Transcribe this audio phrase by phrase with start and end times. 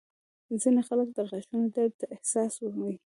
[0.61, 2.93] ځینې خلک د غاښونو درد ته حساس وي.